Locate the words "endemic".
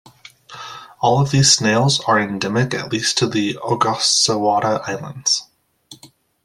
2.19-2.73